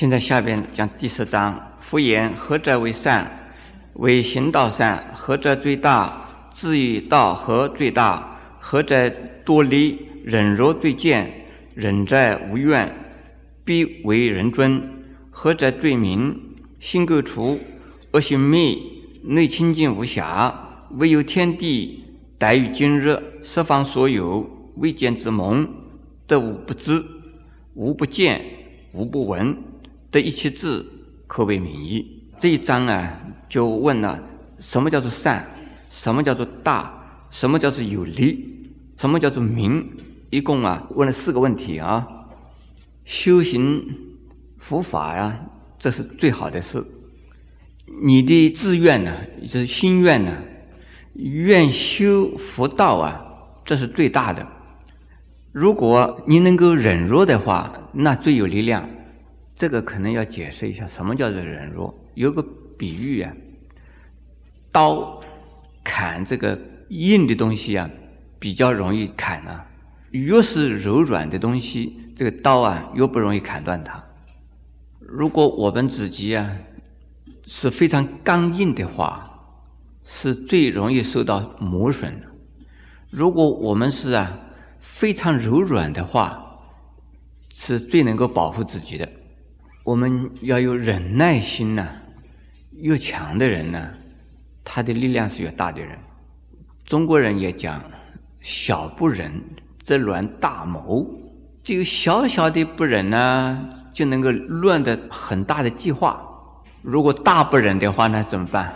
[0.00, 3.50] 现在下边讲第十章：夫言何者为善？
[3.92, 5.12] 为行道善。
[5.12, 6.26] 何者最大？
[6.50, 8.40] 至于道何最大？
[8.58, 9.10] 何者
[9.44, 10.06] 多利？
[10.24, 11.30] 忍辱最贱。
[11.74, 12.90] 忍者无怨，
[13.62, 14.82] 必为人尊。
[15.30, 16.34] 何者最明？
[16.78, 17.60] 心垢除，
[18.12, 18.78] 恶行灭，
[19.22, 20.86] 内清净无瑕。
[20.92, 22.06] 唯有天地，
[22.38, 25.68] 待于今日，十方所有未见之蒙，
[26.26, 27.04] 得无不知，
[27.74, 28.42] 无不见，
[28.94, 29.54] 无不闻。
[30.10, 30.84] 得一切智，
[31.26, 32.24] 可为名义。
[32.38, 34.20] 这一章啊，就问了：
[34.58, 35.46] 什么叫做善？
[35.90, 36.92] 什么叫做大？
[37.30, 38.72] 什么叫做有利？
[38.96, 39.88] 什么叫做明？
[40.30, 42.06] 一共啊，问了四个问题啊。
[43.04, 43.82] 修行
[44.58, 45.40] 佛法呀，
[45.78, 46.84] 这是最好的事。
[48.02, 50.36] 你的志愿呢，就是心愿呢，
[51.14, 53.22] 愿修佛道啊，
[53.64, 54.46] 这是最大的。
[55.52, 58.88] 如果你能够忍弱的话，那最有力量。
[59.60, 61.94] 这个可能要解释一下，什么叫做忍弱？
[62.14, 62.42] 有个
[62.78, 63.30] 比喻啊，
[64.72, 65.20] 刀
[65.84, 66.58] 砍这个
[66.88, 67.90] 硬的东西啊，
[68.38, 69.66] 比较容易砍啊。
[70.12, 74.02] 越是柔软的东西，这个刀啊，越不容易砍断它。
[74.98, 76.56] 如果我们自己啊
[77.44, 79.30] 是非常刚硬的话，
[80.02, 82.28] 是最容易受到磨损的。
[83.10, 84.40] 如果我们是啊
[84.78, 86.62] 非常柔软的话，
[87.50, 89.06] 是最能够保护自己的。
[89.82, 91.88] 我们要有忍耐心呐，
[92.72, 93.88] 越强的人呢，
[94.62, 95.98] 他的力量是越大的人。
[96.84, 97.82] 中国人也讲
[98.40, 99.32] “小不忍
[99.82, 101.08] 则乱大谋”，
[101.62, 106.20] 这个小小的不忍呢，就能够乱的很大的计划。
[106.82, 108.74] 如果大不忍的话，那怎么办？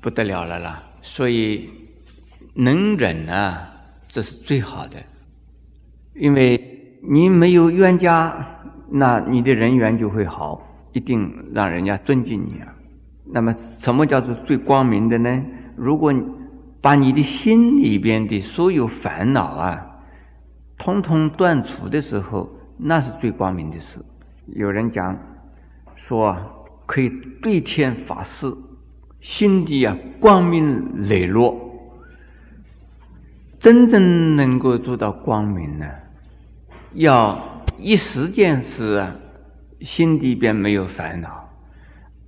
[0.00, 0.82] 不得了了啦！
[1.00, 1.70] 所以
[2.54, 3.70] 能忍啊，
[4.08, 5.02] 这是最好的，
[6.14, 8.52] 因为你没有冤家。
[8.88, 12.72] 那你的人缘就会好，一定让人家尊敬你啊。
[13.24, 15.44] 那么，什么叫做最光明的呢？
[15.76, 16.14] 如果
[16.80, 19.84] 把你的心里边的所有烦恼啊，
[20.78, 22.48] 通通断除的时候，
[22.78, 23.98] 那是最光明的事。
[24.54, 25.18] 有人讲
[25.96, 26.36] 说，
[26.86, 27.10] 可以
[27.42, 28.46] 对天发誓，
[29.18, 31.56] 心底啊光明磊落。
[33.58, 35.86] 真正能够做到光明呢，
[36.94, 37.55] 要。
[37.78, 39.14] 一时间是啊，
[39.80, 41.28] 心里边没有烦恼；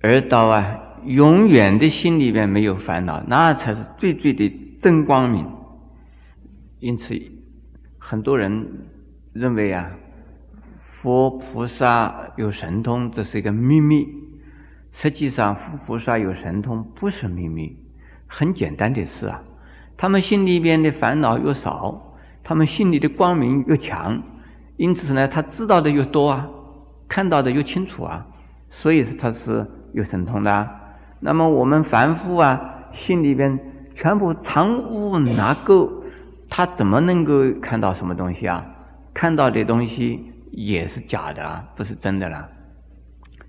[0.00, 5.46] 而到啊，永远的心里边没有烦恼，那才是最最的真光明。
[6.80, 7.14] 因此，
[7.98, 8.66] 很多人
[9.32, 9.90] 认为啊，
[10.76, 14.06] 佛菩萨有神通，这是一个秘密。
[14.90, 17.76] 实际上，佛菩萨有神通不是秘密，
[18.26, 19.42] 很简单的事啊。
[19.96, 24.22] 他们心里边的烦恼越少，他们心里的光明越强。
[24.76, 26.48] 因此呢，他知道的越多啊，
[27.06, 28.26] 看到的越清楚啊，
[28.70, 30.68] 所以是他是有神通的。
[31.20, 32.60] 那么我们凡夫啊，
[32.92, 33.58] 心里边
[33.94, 35.88] 全部藏污纳垢，
[36.48, 38.66] 他怎么能够看到什么东西啊？
[39.14, 42.48] 看到的东西也是假的啊，不是真的啦。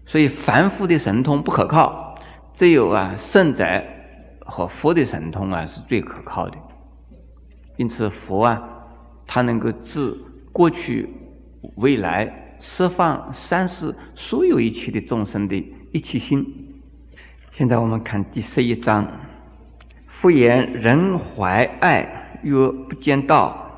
[0.06, 2.16] 所以凡夫的神通不可靠，
[2.54, 3.66] 只有啊圣者
[4.46, 6.58] 和佛的神通啊是最可靠的。
[7.78, 8.62] 因此佛啊，
[9.26, 10.16] 他能够治。
[10.56, 11.10] 过去、
[11.76, 15.56] 未来，释放三世所有一切的众生的
[15.92, 16.46] 一切心。
[17.52, 19.06] 现在我们看第十一章：
[20.08, 22.56] 复言人怀爱，曰
[22.88, 23.70] 不见道。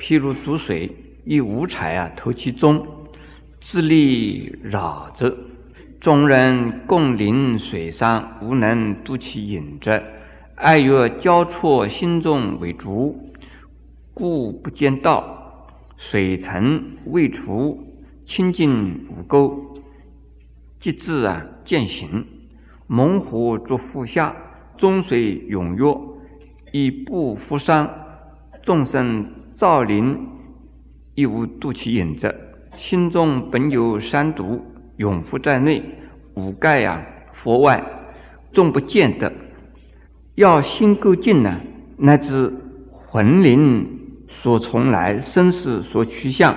[0.00, 0.90] 譬如诸水，
[1.24, 2.84] 以五彩啊投其中，
[3.60, 5.32] 自力扰之。
[6.00, 10.02] 众人共临水上，无能渡其影者。
[10.56, 13.16] 爱曰交错心中为足，
[14.12, 15.45] 故不见道。
[15.96, 17.82] 水沉未除，
[18.26, 19.58] 清净无垢，
[20.78, 22.24] 即自啊见行。
[22.86, 24.36] 猛虎作腹下，
[24.76, 25.98] 中水踊跃，
[26.72, 27.90] 以不负伤。
[28.62, 30.16] 众生造林，
[31.14, 32.34] 亦无渡其影者。
[32.76, 34.60] 心中本有三毒，
[34.98, 35.82] 永伏在内，
[36.34, 37.02] 五盖啊
[37.32, 37.82] 佛外，
[38.52, 39.32] 众不见得。
[40.34, 41.60] 要心够净呢，
[41.96, 42.52] 乃至
[42.90, 44.05] 魂灵。
[44.26, 46.56] 所从来，生死所趋向，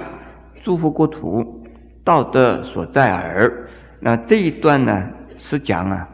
[0.59, 1.63] 诸佛国土，
[2.03, 3.69] 道德所在耳。
[3.99, 6.09] 那这一段呢，是讲啊，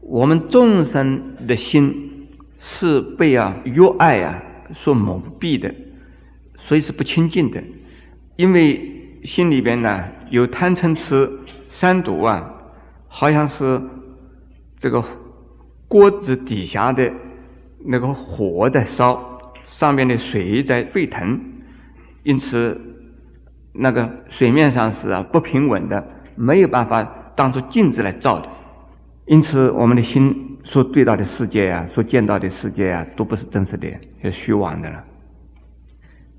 [0.00, 4.40] 我们众生的心是被啊欲爱啊
[4.72, 5.74] 所蒙蔽的，
[6.54, 7.60] 所以是不清净的。
[8.36, 11.28] 因为心里边呢有贪嗔痴
[11.68, 12.54] 三毒啊，
[13.08, 13.80] 好像是
[14.76, 15.04] 这个
[15.88, 17.10] 锅子底下的
[17.84, 19.33] 那个火在烧。
[19.64, 21.40] 上面的水在沸腾，
[22.22, 22.80] 因此
[23.72, 26.06] 那个水面上是啊不平稳的，
[26.36, 27.02] 没有办法
[27.34, 28.48] 当做镜子来照的。
[29.26, 33.88] 因此，我们的心所对到的世界啊，所见到的世界啊，都不是真实的，
[34.22, 35.02] 是虚妄的了。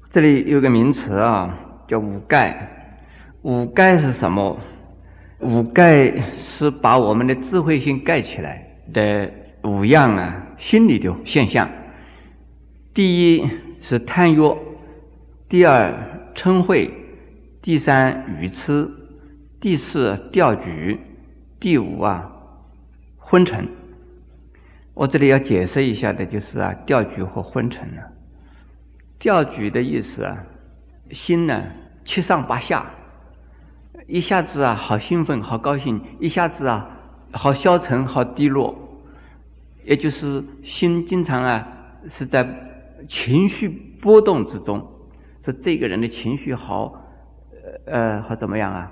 [0.07, 1.53] 这里有个名词啊，
[1.87, 2.71] 叫五盖。
[3.41, 4.57] 五盖是什么？
[5.39, 9.29] 五盖是把我们的智慧心盖起来的
[9.63, 11.67] 五样啊，心理的现象。
[12.95, 13.45] 第一
[13.81, 14.57] 是贪欲，
[15.49, 16.89] 第二嗔恚，
[17.61, 18.89] 第三愚痴，
[19.59, 20.97] 第四钓举，
[21.59, 22.31] 第五啊。
[23.17, 23.67] 昏沉，
[24.93, 28.01] 我这里要解释一下的，就是啊，钓举和昏沉呢。
[29.19, 30.45] 钓举的意思啊，
[31.11, 31.65] 心呢
[32.05, 32.89] 七上八下，
[34.07, 36.97] 一下子啊好兴奋、好高兴，一下子啊
[37.33, 38.73] 好消沉、好低落，
[39.83, 41.67] 也就是心经常啊
[42.07, 42.64] 是在
[43.07, 43.69] 情绪
[44.01, 44.85] 波动之中，
[45.41, 46.93] 说这个人的情绪好，
[47.85, 48.91] 呃，好怎么样啊？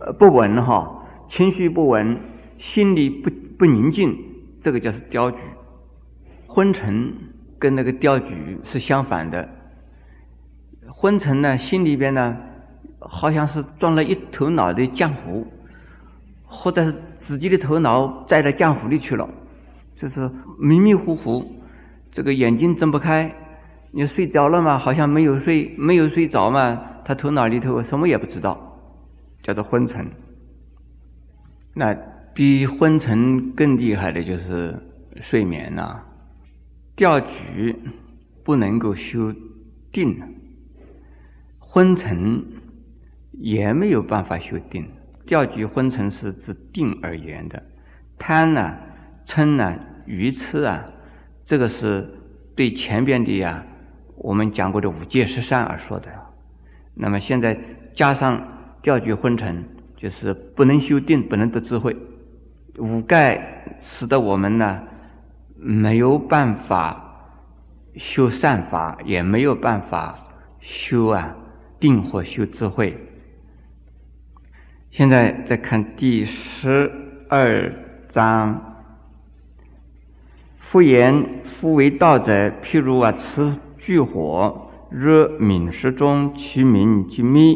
[0.00, 2.18] 呃，不稳哈，情绪不稳，
[2.58, 3.30] 心里不。
[3.56, 4.18] 不宁静，
[4.60, 5.38] 这个叫是雕局；
[6.44, 7.14] 昏沉
[7.56, 9.48] 跟那个雕局是相反的。
[10.88, 12.36] 昏沉呢，心里边呢，
[12.98, 15.46] 好像是装了一头脑的浆糊，
[16.44, 19.30] 或者是自己的头脑栽到浆糊里去了，
[19.94, 20.28] 就是
[20.58, 21.44] 迷迷糊糊，
[22.10, 23.32] 这个眼睛睁不开。
[23.94, 28.78] 你睡着了嘛，好像没有睡，没有睡着嘛，他头脑里头什么也不知道，
[29.42, 30.06] 叫做昏沉。
[31.74, 31.96] 那。
[32.36, 34.76] 比昏沉更厉害的就是
[35.20, 36.02] 睡眠呐，
[36.96, 37.72] 钓局
[38.44, 39.32] 不能够修
[39.92, 40.18] 定，
[41.60, 42.44] 昏沉
[43.34, 44.84] 也没有办法修定。
[45.24, 47.62] 钓局昏沉是指定而言的，
[48.18, 48.76] 贪呢、
[49.24, 50.84] 嗔呢、愚痴啊，
[51.44, 52.04] 这个是
[52.56, 53.64] 对前边的呀，
[54.24, 56.08] 我们讲过的五戒十善而说的。
[56.94, 57.54] 那么现在
[57.94, 58.42] 加上
[58.80, 59.62] 钓局昏沉，
[59.98, 61.94] 就是不能修定，不能得智慧。
[62.78, 64.82] 五盖使得我们呢
[65.56, 67.20] 没有办法
[67.96, 70.18] 修善法，也没有办法
[70.58, 71.36] 修啊
[71.78, 72.98] 定或修智慧。
[74.90, 76.90] 现在再看第十
[77.28, 77.70] 二
[78.08, 78.80] 章，
[80.58, 82.32] 复言夫为道者，
[82.62, 83.54] 譬如啊持
[83.86, 87.54] 炬火，若敏时中，其名即灭，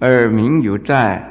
[0.00, 1.24] 而名犹在。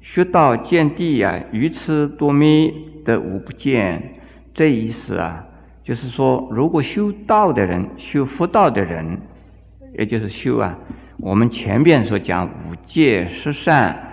[0.00, 2.72] 学道见地呀，愚痴多迷
[3.04, 4.20] 得无不见。
[4.54, 5.44] 这意思啊，
[5.82, 9.20] 就是说，如果修道的人，修佛道的人，
[9.98, 10.78] 也就是修啊，
[11.18, 14.12] 我们前面所讲五戒十善，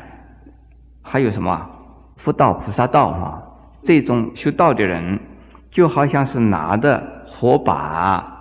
[1.04, 1.70] 还有什么
[2.18, 3.44] 佛道、菩萨道啊，
[3.84, 5.20] 这种修道的人，
[5.70, 8.39] 就好像是拿的火把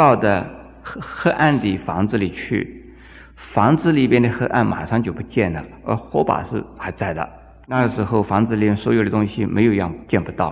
[0.00, 0.48] 到的
[0.82, 2.94] 黑黑暗的房子里去。
[3.36, 7.22] 房子里边的黑暗马上就不见了，而火把是还在的。
[7.66, 10.46] 那个时候，房子里所有的东西没有样见不到。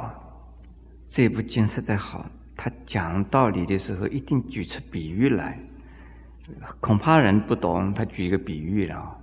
[1.06, 5.59] 这部经实在好，他讲道理的时候一定举出比喻来，
[6.81, 9.17] 恐怕人不懂，他举一个比喻了。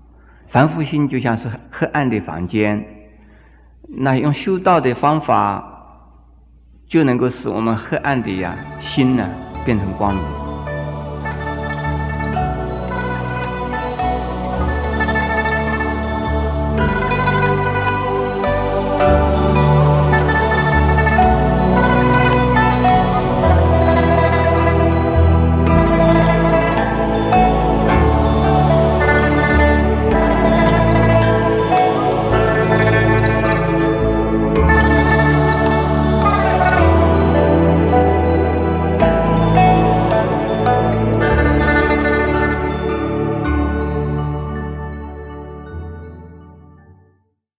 [0.48, 2.84] 凡夫心就像是黑暗的房间，
[3.88, 5.64] 那用修道的方法，
[6.88, 9.28] 就能够使我们黑暗的呀心呢
[9.66, 10.45] 变成光明。